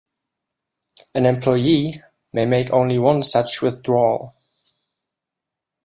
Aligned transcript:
An 1.13 1.27
employee 1.27 2.01
may 2.33 2.47
make 2.47 2.73
only 2.73 2.97
one 2.97 3.21
such 3.21 3.61
withdrawal. 3.61 4.33